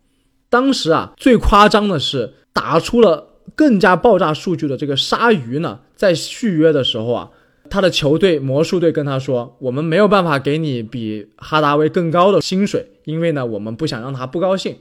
[0.50, 2.34] 当时啊，最夸张的是。
[2.54, 7.30] 打出了更加爆炸数据的这个鲨鱼呢，在续约的时候啊，
[7.70, 14.78] 他的球队魔术队跟他说：“我们没有办法给你比哈达威更高的薪水，因为呢，我们不想让他不高兴。”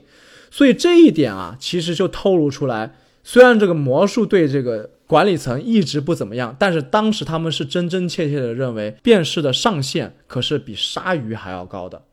[0.49, 12.03] 所以这一点啊，其实就透露出来，虽然这个魔术队这个管理层一直不怎么样，但是当时他们是真真切切的认为，变式的上限可是比鲨鱼还要高的。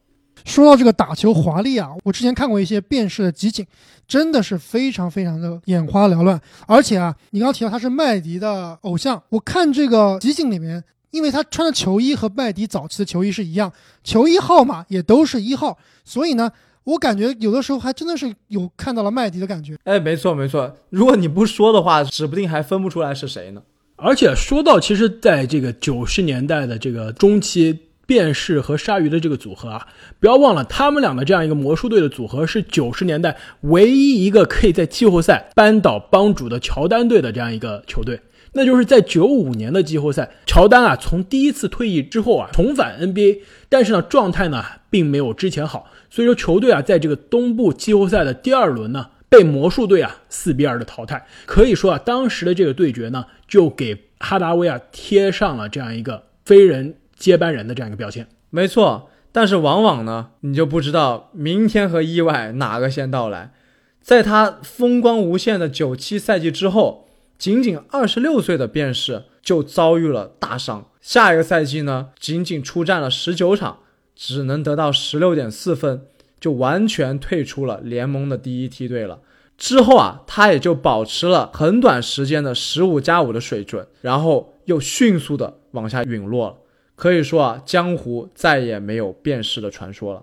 [0.44, 3.66] 说到这个打球华丽啊，我之前看过一些变式的集锦，
[4.09, 6.40] 真的是非常非常的眼花缭乱。
[6.66, 13.72] 而且啊，你刚刚提到他是麦迪的偶像，我看这个集锦里面，因为他穿的球衣和麦迪早期的球衣是一样，
[14.03, 16.50] 球衣号码也都是一号，所以呢，
[16.85, 19.76] 我感觉有的时候还真的是有看到了麦迪的感觉。
[19.85, 23.62] 哎，没错没错，如果你不说的话，指不定还分不出来是谁呢。
[23.96, 27.79] 而且说到，其实在这个九十年代的这个中期。
[28.11, 29.87] 便士和鲨鱼的这个组合啊，
[30.18, 38.20] 不要忘了，他们俩的这样一个魔术队的组合是九十年代唯一一个可以在季后赛扳倒帮主的乔丹队的这样一个球队。
[38.55, 51.25] 那就是在九五年的季后赛，乔丹啊从第一次退役之后啊重返 NBA，但是呢状态呢并没有之前好，所以说球队啊在这个东部季后赛的第二轮呢被魔术队啊四比二的淘汰。
[51.46, 56.96] 可以说啊当时的这个对决呢就给哈达威啊贴上了这样一个非人。
[57.21, 59.09] 接班人的这样一个标签，没错。
[59.31, 63.53] 但是往往呢，你就不知道明天和意外哪个先到来。
[64.01, 67.07] 在他风光无限的九七赛季之后，
[67.39, 70.87] 仅仅二十六岁的便是就遭遇了大伤。
[71.01, 73.81] 下一个赛季呢，仅仅出战了十九场，
[74.17, 76.07] 只能得到十六点四分，
[76.41, 79.21] 就完全退出了联盟的第一梯队了。
[79.57, 86.57] 之后啊，他也就保持了很短时间的十五加五的水准，然后又迅速的往下陨落了。
[87.01, 90.23] 可以说啊，江湖再也没有变式的传说了。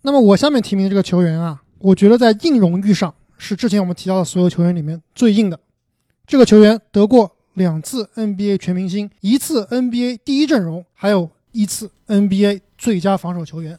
[0.00, 5.60] 那么我下面提名的这个球员啊，我觉得在硬荣誉上是之前我们提到的所有球员里面最硬的。
[6.26, 13.78] 这个球员得过两次 NBA 全明星，一次 NBA 第一阵容，还有一次 NBA 最佳防守球员。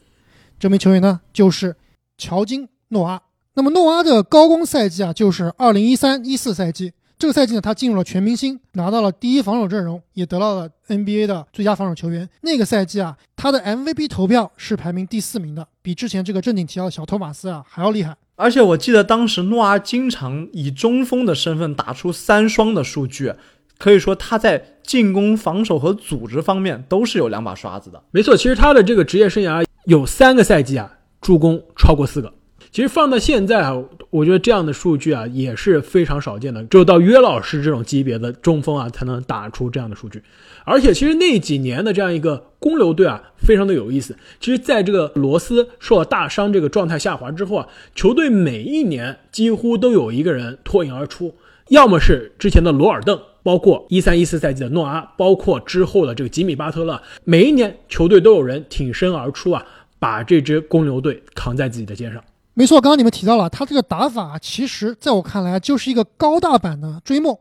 [0.60, 1.74] 这名球员呢，就是
[2.16, 3.20] 乔金诺阿。
[3.54, 6.92] 那么诺阿的高光赛季啊，就是二零一三一四赛季。
[7.18, 12.28] 这个赛季呢，他进入了全明星，拿到了第一防守阵容，也得到了 NBA 的最佳防守球员。
[12.42, 18.14] 那个赛季啊，他的 MVP 投票是排名第四名的，比之前这个正经提到的小托马斯啊还要厉害。
[18.34, 23.32] 而且我记得当时诺阿经常以中锋的身份打出三双的数据，
[23.78, 28.02] 可以说他在进攻、防守和组织方面都是有两把刷子的。
[28.10, 32.34] 没错，其实他的这个职业生涯有三个赛季啊，助攻超过四个。
[32.76, 33.74] 其实放到现在啊，
[34.10, 40.22] 我觉得这样的数据啊也是非常少见的，只有到约老师这种级别的中锋啊才能打出这样的数据。
[40.62, 44.14] 而且其实那几年的这样一个公牛队啊，非常的有意思。
[44.38, 51.34] 其实在这个罗斯受了大伤这个状态下滑之后啊，球队每一年几乎都有一个人脱颖而出，
[51.68, 59.64] 要么是之前的罗尔邓，包括一三一四赛季的诺阿，包括之后的这个吉米巴特勒，每一年球队都有人挺身而出啊，
[59.98, 62.22] 把这支公牛队扛在自己的肩上。
[62.58, 67.36] 没错，刚刚你们提到了他这个打法，其实在我看来就是一个高大版的追梦。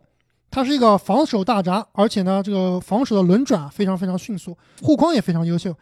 [0.52, 5.74] 他是一个防守大闸，而且呢，这个防守的轮转非常非常迅速，护框也非常优秀，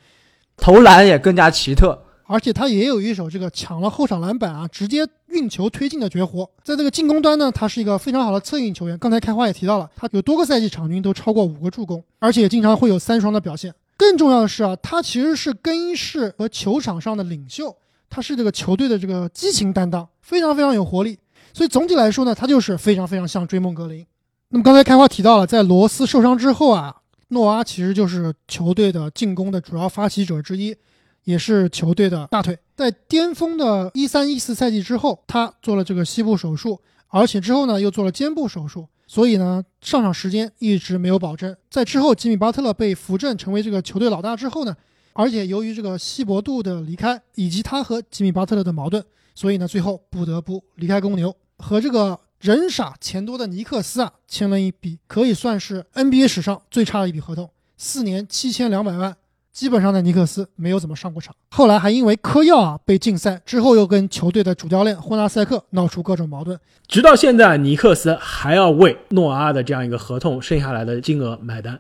[0.56, 6.48] 投篮也更加奇特，而且他也有一手这个抢了后场篮板啊，直接运球推进的绝活。
[6.64, 8.96] 在这个进攻端呢，他是一个非常好的策应球员。
[9.00, 13.74] 刚才开花也提到了，他有多个赛季场均都超过五个助攻，而且经常会有三双的表现。
[13.98, 17.76] 更重要的是啊，他其实是更衣室和球场上的领袖，
[18.14, 21.18] 他是这个球队的这个激情担当，非常非常有活力。
[21.52, 24.06] 所以总体来说呢，他就是非常非常像追梦格林。
[24.50, 26.96] 那么刚才开花提到了，在罗斯受伤之后啊，
[27.30, 30.76] 诺阿其实就是球队的进攻的主要发起者之一，
[31.24, 32.56] 也是球队的大腿。
[32.76, 41.56] 在巅峰的一三一四赛季之后，他做了这个膝部手术，而且之后呢又做了肩部手术，所以呢上场时间一直没有保证。
[41.72, 44.76] 在之后，吉米巴特勒被扶正成为这个球队老大之后呢，
[45.14, 52.20] 而且由于这个希伯杜的离开以及他和吉米巴特勒的矛盾，所以呢最后不得不离开公牛，和这个。
[52.44, 59.16] 人傻钱多的尼克斯啊，签了一笔可以算是 NBA 史上最差的一笔合同，四年七千两百万。
[59.54, 71.80] 基本上在尼克斯没有怎么上过场，后来还因为嗑药啊被禁赛，之后又跟球队的主教练霍纳塞克闹出各种矛盾，直到现在尼克斯还要为诺阿的这样一个合同剩下来的金额买单。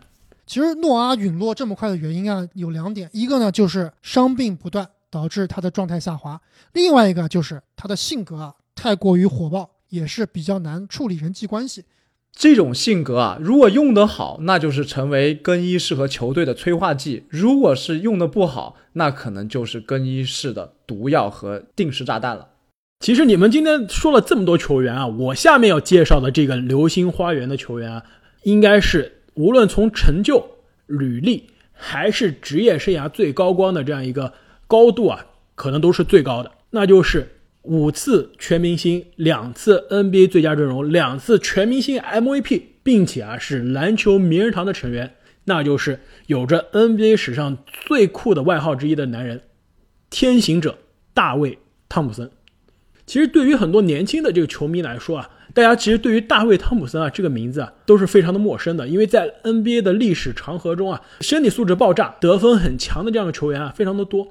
[0.54, 6.39] 其实诺阿陨落这么快的原因啊有两点，一个呢就是伤病不断导致他的状态下滑，
[6.74, 9.72] 另外一个就是他的性格啊太过于火爆。
[9.89, 11.86] 也是比较难处理人际关系，
[12.36, 22.50] 这种性格啊，如果用得好，那就是成为更衣室和球队的催化剂；如果是用的不好，那可能就是更衣室的毒药和定时炸弹了。
[23.00, 28.04] 其实你们今天说了这么多球员啊，我下面要介绍的这个流星花园的球员啊，
[28.44, 30.46] 应该是无论从成就、
[30.88, 34.34] 履历还是职业生涯最高光的这样一个
[34.67, 37.30] 高度啊，可能都是最高的，那就是。
[37.63, 45.15] 五次全明星，两次 NBA 最佳阵容，两次全明星 MVP，并且啊是篮球名人堂的成员，
[45.46, 49.43] 那就是有着 NBA 史上最酷的外号之一的男人——
[50.12, 50.78] 天行者
[51.13, 51.52] 大卫·
[51.88, 52.30] 汤普森。
[53.06, 64.28] 其实对于很多年轻的这个球迷来说啊，大家其实对于大卫·汤普森啊这个名字啊都是非常的陌生的，因为在 NBA 的历史长河中啊，身体素质爆炸、得分很强的这样的球员啊非常的多。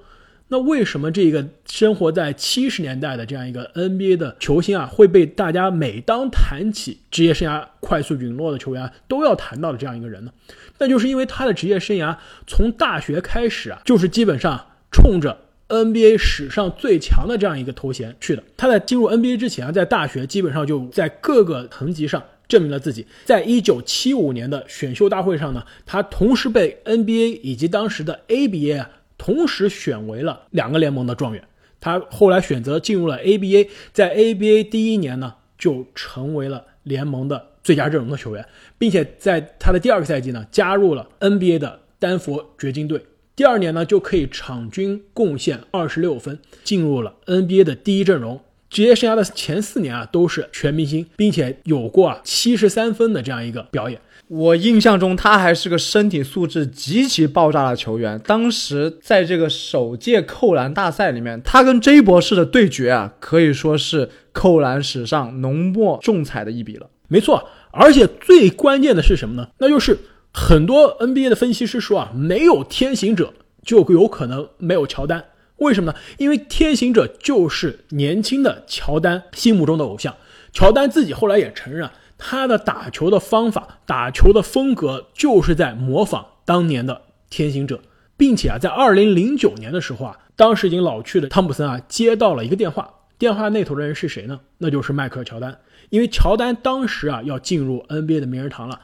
[0.48, 10.32] 那为什么这个生活在七十年代的这样一个 NBA 的球星啊，会被大家每当谈起职业生涯快速陨落的球员都要谈到的这样一个人呢？
[10.78, 15.38] 那就是因为他的职业生涯从大学开始啊，就是基本上冲着
[15.72, 18.42] NBA 史上最强的这样一个头衔去的。
[18.56, 23.06] 他在进入 NBA 之前，在大学基本上就在各个层级上证明了自己。
[23.24, 28.86] 在一九七五年的选秀大会上呢，他同时被 NBA 以及当时的 ABA。
[29.18, 31.44] 同时选为了两个联盟的状元，
[31.80, 38.44] 他后来选择进入了 ABA，在 ABA 第一年呢就成为了联盟的最佳阵容的球员，
[38.78, 43.00] 并且在他的第二个赛季呢加入了 NBA 的丹佛掘金队，
[43.34, 48.40] 第二年呢就可以场均贡献二十六分，进入了 NBA 的第一阵容。
[48.68, 54.00] 职业生涯的前四年啊都是全明星，并且有过啊七十三分的这样一个表演。
[54.28, 58.18] 我印象中，他还是个身体素质极其爆炸的球员。
[58.20, 66.88] 当时在这个首届扣篮大赛里面，他跟 J 博士的对决啊，可以说是扣篮史上浓墨重彩的一笔了。
[67.08, 69.48] 没错，而且最关键的是什么呢？
[69.58, 69.98] 那就是
[70.32, 75.26] 很多 NBA 的分析师说啊，没有天行者就有可能没有乔丹。
[75.56, 75.98] 为什么呢？
[76.18, 80.16] 因为天行者就是年轻的乔丹心目中的偶像。
[80.52, 81.90] 乔丹自己后来也承认。
[82.24, 87.80] 他的打球的方法、打球的风格，就是在模仿当年的天行者，
[88.16, 94.38] 并且啊，在二零零九年的时候啊，当时已经老去的汤普森啊，接到了一个电话，电话那头的人是谁呢？
[94.58, 95.58] 那就是迈克尔乔丹，
[95.90, 98.80] 因为乔丹当时啊要进入 NBA 的名人堂了，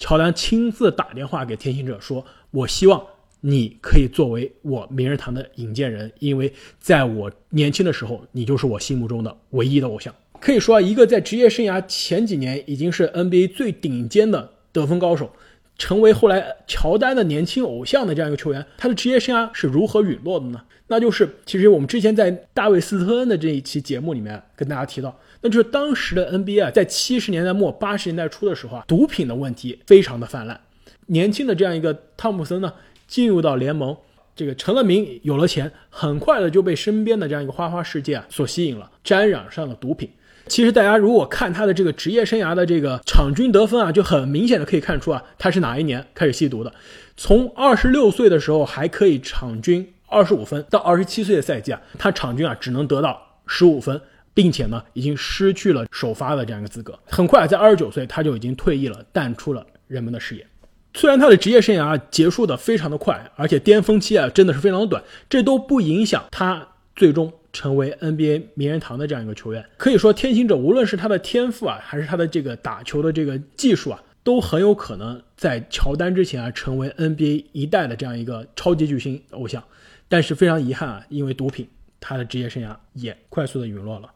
[0.00, 3.04] 乔丹亲自打电话给天行者说：“我希望
[3.42, 6.50] 你可以作为我名人堂的引荐人，因为
[6.80, 15.30] 在我年轻的时候，你就是我心目中的唯一的偶像。”可以说，一个在职业生涯前几年已经是 NBA 最顶尖的得分高手，
[15.76, 20.62] 成为后来乔丹的年轻偶像的这样一个球员，他的职业生涯是如何陨落的呢？
[20.86, 30.60] 那就是其实我们之前在大卫斯特恩的这一期节目里面跟大家提到，那就是当时的 NBA 啊，在七十年代末八十年代初的时候啊，毒品的问题非常的泛滥。
[31.06, 32.72] 年轻的这样一个汤普森呢，
[33.06, 33.96] 进入到联盟，
[34.36, 40.10] 这个成了名，有了钱，很快的就被身边的这样一个花花世界啊所吸引了，沾染上了毒品。
[40.46, 46.72] 其实大家如果看他的这个职业生涯的这个场均得分啊，就很明显的可以看出啊，他是哪一年开始吸毒的。
[47.16, 54.00] 从二十六岁的时候还可以场均二十五分，到二十七岁的赛季啊，他场均啊只能得到十五分，
[54.34, 56.98] 并且呢已经失去了首发的这样一个资格。
[57.06, 60.46] 很快在二十九岁他就已经退役了，淡出了人们的视野。
[60.94, 67.32] 虽然他的职业生涯结束的非常的快，而且巅峰期啊真的是非常的短，这都不影响他最终。
[67.52, 79.64] 成为 NBA 名人堂的这样一个球员，可以说天行者无论是他的天赋啊，还是他的这个打球的这个技术啊，都很有可能在乔丹之前啊成为 NBA 一代的这样一个超级巨星偶像。
[80.08, 81.68] 但是非常遗憾啊，因为毒品，
[81.98, 84.08] 他的职业生涯也快速的陨落了。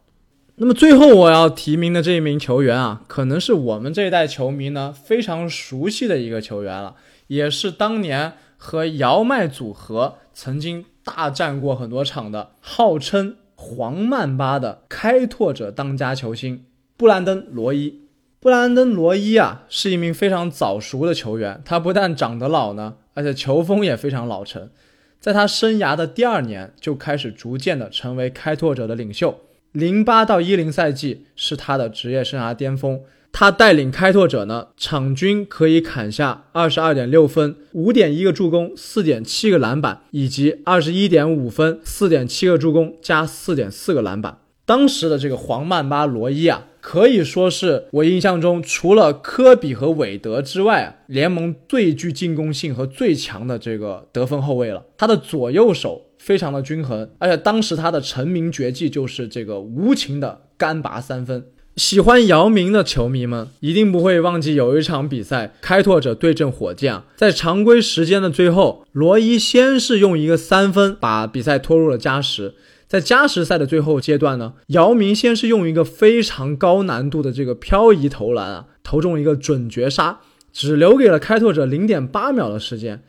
[0.57, 6.97] 那么最后我要提名的这一名球员啊，可能是我们这一代球迷呢非常熟悉的一个球员了，
[7.27, 10.87] 也是当年和姚麦组合曾经。
[11.07, 16.65] 大战过很多场的，号称黄曼巴的开拓者当家球星
[16.97, 18.01] 布兰登·罗伊。
[18.41, 21.61] 布兰登·罗伊啊，是一名非常早熟的球员。
[21.63, 24.71] 他不但长得老呢，而且球风也非常老成。
[25.21, 29.39] 在他生涯的第二年，就开始逐渐的成为开拓者的领袖。
[29.75, 33.01] 零八到一零赛季是他的职业生涯巅峰。
[33.33, 44.39] 他带领开拓者呢，场均可以砍下二十二点六分、五点一个助攻、四点七个篮板，以及二十一点五分、四点七个助攻加四点四个篮板。
[44.65, 54.85] 当时的这个黄曼巴罗伊啊，可以说是我印象中除了科比和韦德之外啊，联盟最具进攻性和最强的这个得分后卫了。
[54.97, 61.45] 他的左右手非常的均衡，而且当时他的成名绝技就是这个无情的干拔三分。
[61.77, 72.55] 喜欢姚明的球迷们一定不会忘记有一场比赛，开拓者对阵火箭，在常规时间的最后，罗伊先是用一个三分把比赛拖入了加时。
[72.89, 80.21] 在加时赛的最后阶段呢，姚明先是用一个非常高难度的这个漂移投篮啊，投中一个准绝杀，
[80.55, 83.03] 只留给了开拓者零点八秒的时间。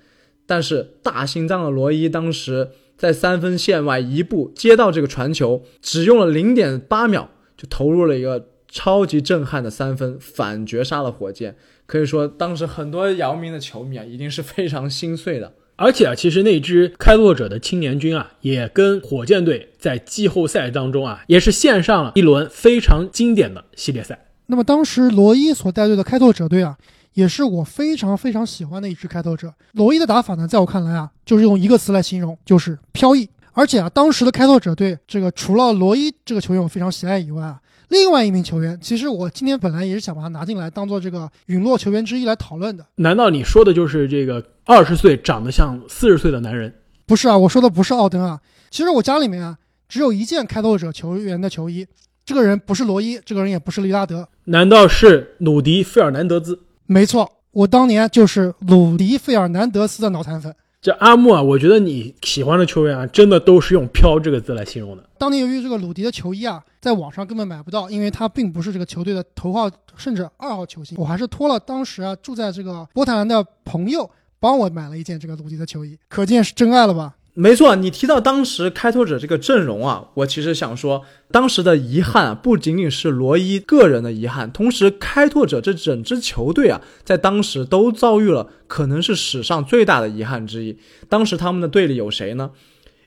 [0.46, 8.48] 但是大心脏的罗伊当时在三分线外一步接到这个传球，只用了零点八秒就投入了一个。
[8.68, 15.54] 超级震撼的三分反绝杀了火箭，可以说当时很多姚明的球迷啊，一定是非常心碎的。
[15.78, 24.28] 而且啊，其实那支开拓者的青年军啊，也跟火箭队在季后赛当中啊，也是献上了一轮非常经典的系列赛。
[24.48, 26.78] 那么当时罗伊所带队的开拓者队啊，
[27.16, 29.52] 也是我非常非常喜欢的一支开拓者。
[29.74, 33.28] 罗伊的打法呢，在我看来啊，就是用一个词来形容，就是飘逸。
[33.54, 37.60] 而且啊，当时的开拓者队这个除了罗伊这个球员我非常喜爱以外啊。
[37.90, 42.86] 另外一名球员，其实我今天本来也是想把他拿进来，当做这个陨落球员之一来讨论的。
[42.96, 46.74] 难道你说的就是这个二十岁长得像四十岁的男人？
[47.06, 48.42] 不是啊，我说的不是奥登啊。
[48.70, 49.58] 其实我家里面啊，
[49.88, 51.88] 只有一件开拓者球员的球衣。
[52.26, 54.28] 这个人不是罗伊，这个人也不是利拉德。
[54.46, 56.60] 难道是鲁迪·费尔南德兹？
[56.88, 60.54] 没错，我当年就是鲁迪·费尔南德斯的脑残粉。
[60.82, 65.04] 这阿木啊，我觉得你喜欢的球员啊，真的都是用“飘”这个字来形容的。
[65.18, 69.68] 当年由于这个鲁迪的球衣啊，在网上根本买不到，因为他并不是这个球队的头号
[69.98, 74.08] 甚至二号球星，我还是托了当时啊住在这个波特兰的朋友
[74.40, 77.16] 帮我买了一件这个鲁迪的球衣，可见是真爱了吧。
[77.38, 90.78] 没错，你提到当时开拓者这个阵容啊，我其实想说，当时的遗憾啊，不仅仅是罗伊个人的遗憾，同时开拓者这整支球队啊，在当时都遭遇了可能是史上最大的遗憾之一。
[91.10, 92.52] 当时他们的队里有谁呢？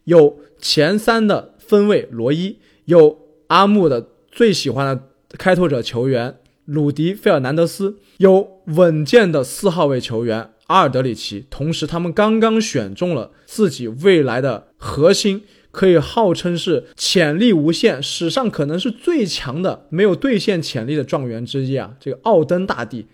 [0.05, 5.05] 有前三的分位罗伊，有阿木的最喜欢的
[5.39, 10.51] 开拓者球员鲁迪·费尔南德斯，有稳健的四号位球员。
[10.69, 21.95] 阿尔德里奇，同时他们刚刚选中了自己未来的核心，可以号称是潜力无限，史上可能是最强的没有兑现潜力的状元之一啊！
[21.99, 23.07] 这个奥登大帝，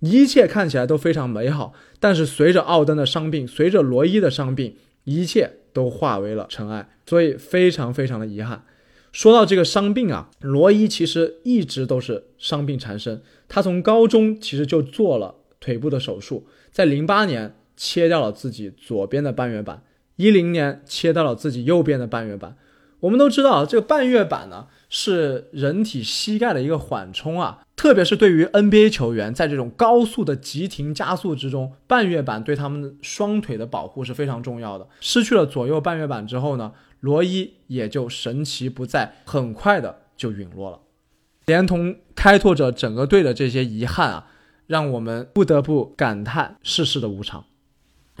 [0.00, 8.64] 一切看起来都非常美好，但是随着奥登的伤病，随着罗伊的伤病，一切都化为了尘埃，所以非常非常的遗憾。
[9.12, 16.46] 说到这个伤病啊，罗伊其实一直都是伤病缠身，他从高中其实就做了腿部的手术。
[16.76, 19.82] 在零八年切掉了自己左边的半月板，
[20.16, 22.54] 一零年切掉了自己右边的半月板。
[23.00, 34.86] 我们都知道，这个半月板呢是人体膝盖的一个缓冲啊，特别是对于 NBA 球员，在这种高速的急停加速之中，半月板对他们双腿的保护是非常重要的。
[35.00, 40.80] 失去了左右半月板之后呢，罗伊也就神奇不在，很快的就陨落了。
[41.46, 44.26] 连同开拓者整个队的这些遗憾啊，
[44.66, 47.44] 让我们不得不感叹世事的无常。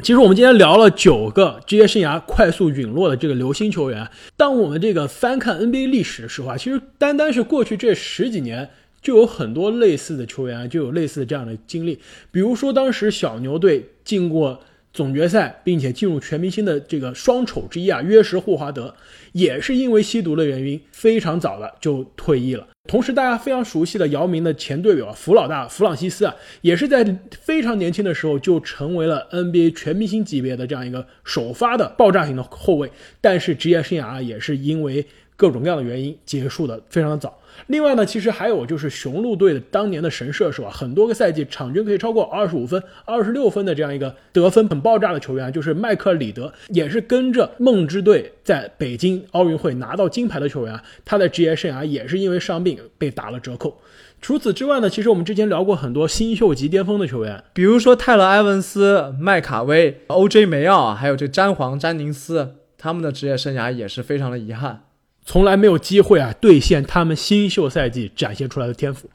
[0.02, 4.06] 其实我们今天聊了九个职业生涯快速陨落的这个流星球员。
[4.36, 8.68] 当我们这个翻看 NBA 历史的时候啊，其实单单是过去这十几年，
[9.00, 11.98] 就有很多类似的球员就有类似的这样的经历。
[12.30, 14.60] 比如说当时小牛队进过
[14.96, 18.94] 总决赛，并且进入全明星的这个双丑之一啊，约什霍华德，
[19.32, 22.66] 也是因为吸毒的原因，非常早的就退役了。
[22.88, 27.04] 同时，大家非常熟悉的姚明的前队友啊，弗老大弗朗西斯啊，也是在
[27.42, 32.90] 非常年轻的时候就成为了 NBA 全明星级别的这样一个首发的爆炸型的后卫，
[33.20, 35.04] 但是职业生涯啊，也是因为
[35.36, 37.38] 各种各样的原因结束的非常的早。
[37.68, 50.82] 另外呢，其实还有就是雄鹿队的当年的神射手啊，很多个赛季场均可以超过二十五分、二十六分的这样一个得分很爆炸的球员，就是麦克里德，也是跟着梦之队在北京奥运会拿到金牌的球员啊。
[51.04, 53.80] 他的职业生涯也是因为伤病被打了折扣。
[54.20, 60.44] 除此之外呢，其实我们之前聊过很多新秀级巅峰的球员，比如说泰勒·埃文斯、麦卡威、O.J.
[60.44, 64.82] 梅奥，还有这詹皇、詹宁斯，他们的职业生涯也是非常的遗憾。
[65.26, 69.10] 从来没有机会啊兑现他们新秀赛季展现出来的天赋。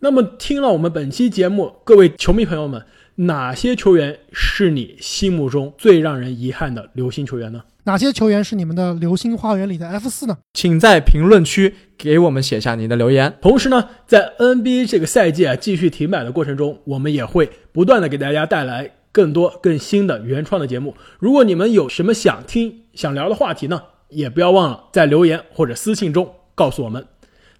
[0.00, 2.84] 那么，听了我们本期节目，各位球迷朋友们，
[3.16, 7.62] 哪些球员是你心目中最让人遗憾的流星球员呢？
[7.84, 10.36] 哪些球员是你们的流星花园里的 F 四呢？
[10.52, 13.34] 请在评论区给我们写下您的留言。
[13.40, 20.94] 同时呢，在 NBA 这个赛季啊继续停摆的过程中，我们也会不断的给大家带来更多更新的原创的节目。
[21.18, 23.82] 如果你们有什么想听、想聊的话题呢？
[24.08, 27.06] 也不要忘了在留言或者私信中告诉我们。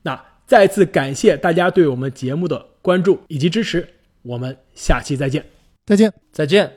[0.03, 3.87] 那再次感谢大家对我们节目的关注以及支持，
[4.23, 5.45] 我们下期再见，
[5.87, 6.73] 再见，再见。